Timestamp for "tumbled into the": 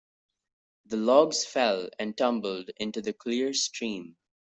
2.17-3.13